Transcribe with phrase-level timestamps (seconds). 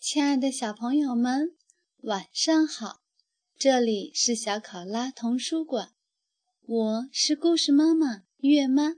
[0.00, 1.54] 亲爱的小朋友们，
[1.98, 3.02] 晚上好！
[3.58, 5.94] 这里是小考拉童书馆，
[6.62, 8.94] 我是故事妈妈月妈。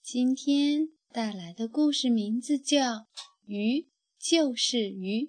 [0.00, 2.80] 今天带来的故事名字叫
[3.44, 3.88] 《鱼
[4.18, 5.26] 就是鱼》，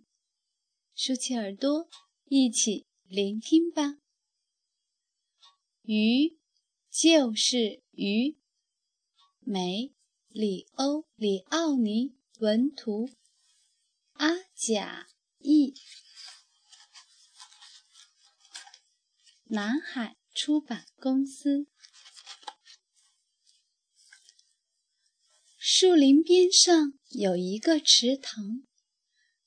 [0.93, 1.89] 竖起耳朵，
[2.25, 3.95] 一起聆听吧。
[5.81, 6.37] 鱼
[6.91, 8.37] 就是鱼，
[9.45, 9.93] 梅
[10.29, 13.09] 里欧里奥尼文图，
[14.13, 15.07] 阿甲
[15.39, 15.73] 译，
[19.43, 21.67] 南海出版公司。
[25.57, 28.63] 树林边上有一个池塘，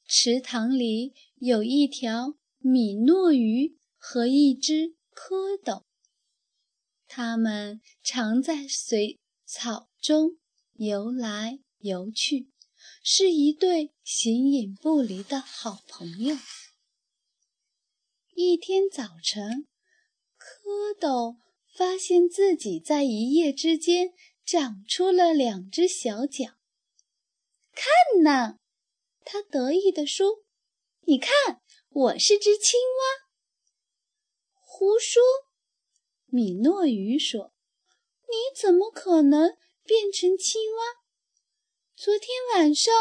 [0.06, 5.84] 池塘里有一条米诺鱼和一只蝌蚪。
[7.08, 10.38] 它们常在水草中
[10.74, 12.50] 游来游去，
[13.02, 16.36] 是一对形影不离的好朋友。
[18.34, 19.66] 一天早晨，
[20.38, 21.38] 蝌蚪
[21.72, 24.12] 发现自己在一夜之间。
[24.46, 26.54] 长出了两只小脚，
[27.72, 28.60] 看呐！
[29.24, 30.44] 他得意地说
[31.02, 33.26] ：“你看，我是只青蛙。”
[34.62, 35.20] 胡说！
[36.26, 37.52] 米诺鱼说
[38.28, 40.82] ：“你怎么可能变成青蛙？
[41.94, 42.92] 昨天晚上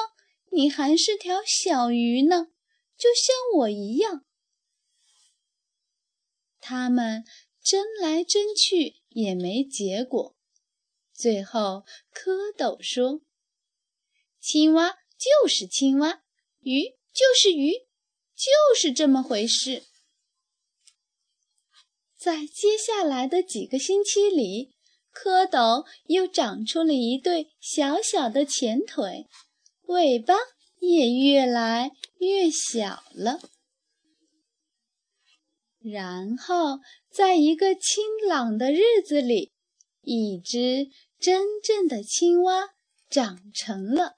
[0.52, 2.52] 你还是条小鱼呢，
[2.98, 4.26] 就像我一样。”
[6.62, 7.26] 他们
[7.64, 10.36] 争来争去也没结果。
[11.14, 13.22] 最后，蝌蚪说
[14.39, 16.23] ：“青蛙就是青蛙，
[16.60, 17.88] 鱼就是鱼，
[18.36, 19.83] 就是这么回事。”
[22.17, 24.74] 在接下来的几个星期里，
[25.15, 29.27] 蝌蚪又长出了一对小小的前腿，
[29.87, 30.36] 尾巴
[30.80, 33.39] 也越来越小了。
[35.80, 39.54] 然后，在一个清朗的日子里，
[40.02, 40.92] 一只。
[41.17, 42.75] 真正的青蛙
[43.09, 44.15] 长成了，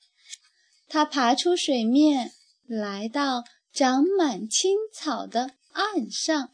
[0.89, 2.33] 它爬出水面，
[2.65, 6.51] 来到长满青草的岸上。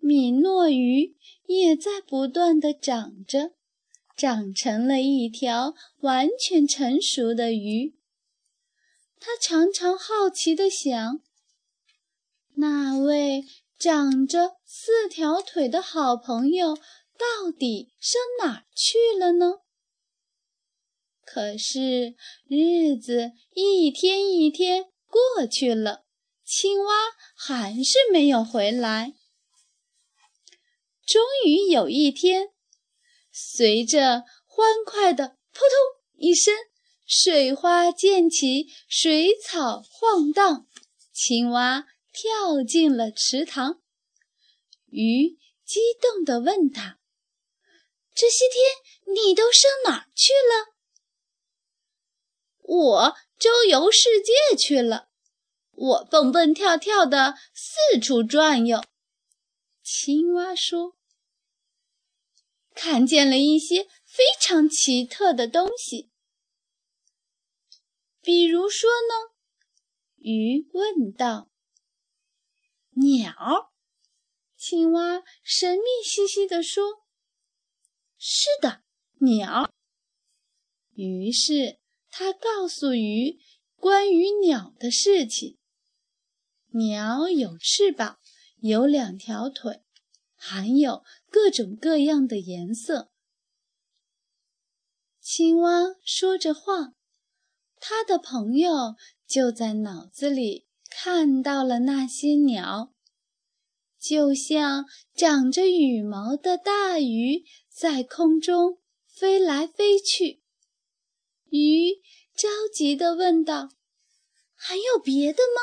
[0.00, 1.16] 米诺鱼
[1.46, 3.52] 也在不断的长着，
[4.16, 7.94] 长成了一条完全成熟的鱼。
[9.18, 11.20] 它常常好奇地想：
[12.54, 13.44] 那位
[13.78, 16.76] 长着四条腿的好朋友。
[17.20, 19.58] 到底上哪儿去了呢？
[21.22, 22.14] 可是
[22.48, 26.06] 日子一天一天过去了，
[26.42, 26.94] 青蛙
[27.36, 29.12] 还是没有回来。
[31.10, 32.50] 终于有一天，
[33.32, 35.72] 随着欢快的“扑通”
[36.14, 36.54] 一声，
[37.04, 40.68] 水花溅起，水草晃荡，
[41.12, 43.82] 青蛙跳进了池塘。
[44.86, 47.00] 鱼激动地问他。
[48.14, 50.76] 这些天你都上哪儿去了？
[52.60, 55.08] 我周游世界去了，
[55.72, 58.80] 我蹦蹦跳跳的四处转悠。
[59.82, 60.94] 青蛙说
[62.82, 66.10] ：“看见了一些非常奇特的东西，
[68.22, 69.36] 比如说呢？”
[70.16, 71.50] 鱼问道。
[72.96, 73.70] “鸟。”
[74.56, 77.04] 青蛙神秘兮兮地说。
[78.16, 78.82] 是的，
[79.18, 79.70] 鸟。
[80.94, 83.38] 于是他告诉鱼
[83.76, 85.58] 关于鸟的事情。
[86.68, 88.18] 鸟有翅膀，
[88.56, 89.82] 有两条腿，
[90.34, 93.10] 还有各种各样的颜色。
[95.20, 96.94] 青蛙说着话，
[97.78, 98.96] 他的朋友
[99.26, 102.92] 就在脑子里看到了那些鸟，
[103.98, 104.84] 就像
[105.14, 107.44] 长着羽毛的大鱼。
[107.72, 110.42] 在空中飞来飞去，
[111.48, 111.94] 鱼
[112.34, 113.70] 着急地问道
[114.54, 115.62] ：“还有别的吗？”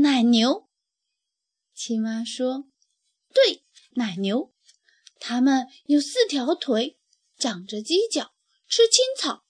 [0.00, 0.63] 奶牛，
[1.74, 2.68] 青蛙说
[3.34, 3.64] ：“对，
[3.96, 4.54] 奶牛，
[5.18, 6.98] 它们有四条腿，
[7.36, 8.32] 长着犄角，
[8.68, 9.44] 吃青草，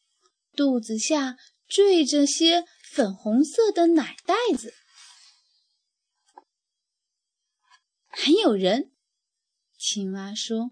[0.57, 1.37] 肚子下
[1.69, 4.73] 缀着些粉红色的奶袋子。”
[8.09, 8.93] 还有人，
[9.77, 10.71] 青蛙说：“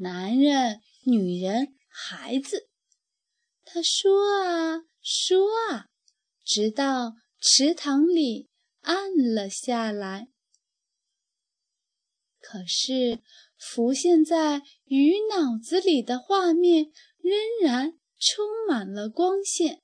[0.00, 2.68] 男人、女人、孩子，
[3.64, 5.90] 它说啊说啊，
[6.44, 8.48] 直到池塘里
[8.80, 10.28] 暗了下来。
[12.48, 13.18] 可是，
[13.58, 19.82] 浮现在鱼脑子里的画面仍然充满了光线、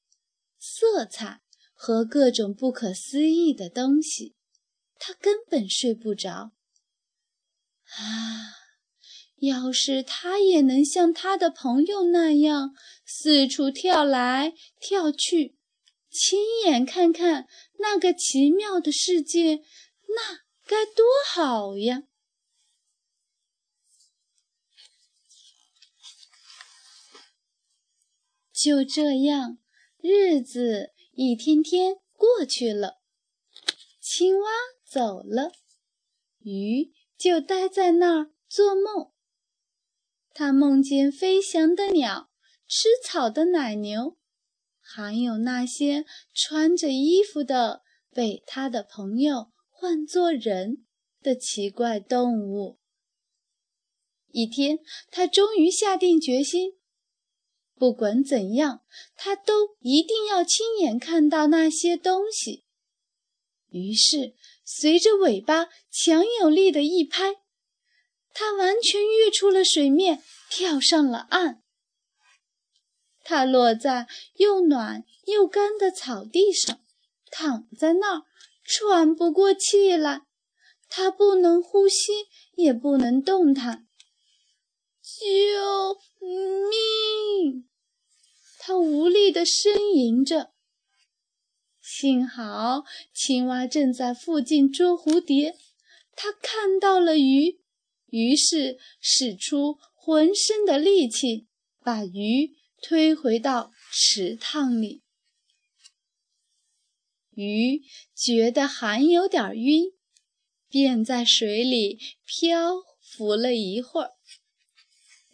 [0.60, 1.40] 色彩
[1.74, 4.36] 和各种不可思议的东西。
[4.96, 6.52] 他根本睡不着。
[7.96, 8.62] 啊！
[9.40, 15.56] 要是他也能像他的朋友那样四处跳来跳去，
[16.08, 17.48] 亲眼看看
[17.80, 19.56] 那个奇妙的世界，
[20.14, 22.04] 那该多好呀！
[28.62, 29.58] 就这样，
[30.00, 33.00] 日子一天天过去了，
[34.00, 34.48] 青蛙
[34.84, 35.50] 走了，
[36.38, 39.10] 鱼就待在那儿做梦。
[40.32, 42.30] 他梦见飞翔的鸟、
[42.68, 44.16] 吃草的奶牛，
[44.80, 47.82] 还有那些穿着衣服的
[48.12, 50.86] 被他的朋友唤作人
[51.20, 52.78] 的奇怪动物。
[54.28, 54.78] 一天，
[55.10, 56.74] 他终于下定决心。
[57.74, 58.82] 不管怎样，
[59.16, 62.64] 他都一定要亲眼看到那些东西。
[63.70, 64.34] 于是，
[64.64, 67.36] 随着尾巴强有力的一拍，
[68.32, 71.62] 他完全跃出了水面，跳上了岸。
[73.24, 76.80] 他落在又暖又干的草地上，
[77.30, 78.22] 躺在那儿，
[78.64, 80.22] 喘不过气来。
[80.88, 82.12] 他不能呼吸，
[82.54, 83.86] 也不能动弹。
[85.22, 87.68] 救命！
[88.58, 90.52] 他无力地呻吟着。
[91.80, 92.82] 幸好
[93.14, 95.56] 青蛙正在附近捉蝴蝶，
[96.16, 97.60] 他看到了鱼，
[98.06, 101.46] 于是使出浑身的力气，
[101.80, 105.02] 把鱼推回到池塘里。
[107.30, 107.82] 鱼
[108.14, 109.92] 觉得还有点晕，
[110.68, 114.10] 便在水里漂浮了一会儿，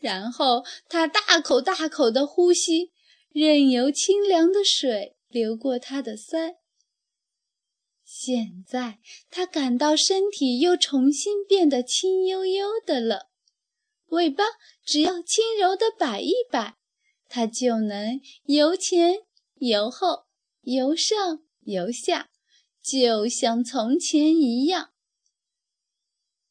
[0.00, 2.92] 然后他大口大口的呼吸。
[3.30, 6.56] 任由清凉的水流过他的腮。
[8.02, 8.98] 现在
[9.30, 13.28] 他感到身体又重新变得轻悠悠的了，
[14.06, 14.44] 尾巴
[14.84, 16.78] 只要轻柔的摆一摆，
[17.28, 19.18] 它就能由前
[19.56, 20.24] 由后、
[20.62, 22.30] 由上由下，
[22.82, 24.92] 就像从前一样。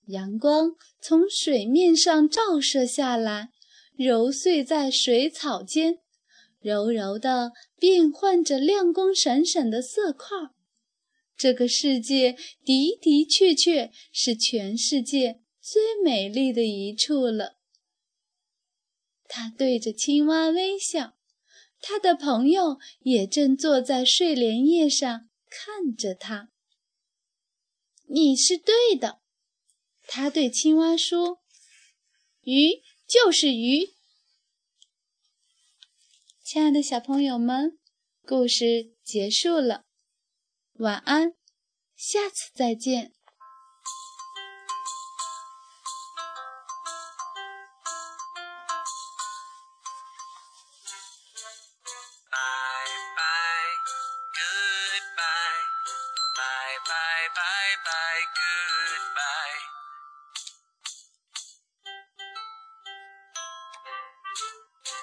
[0.08, 3.50] 阳光从水面上照射下来，
[3.98, 6.00] 揉碎在水草间。
[6.60, 10.36] 柔柔的变换着亮光闪闪的色块，
[11.38, 17.58] 这个世界的的确确是全世界最美丽的一处了。
[19.30, 21.14] 他对着青蛙微笑，
[21.80, 26.50] 他的朋友也正坐在睡莲叶上看着他。
[28.08, 29.20] 你是对的，
[30.08, 31.42] 他对青蛙说
[32.42, 33.94] ：“鱼就是鱼。”
[36.44, 37.78] 亲爱的小朋友们，
[38.26, 39.84] 故事结束了，
[40.76, 41.34] 晚安，
[41.96, 43.14] 下次再见。
[56.38, 58.67] Bye bye, bye bye good.
[64.58, 64.97] Bye.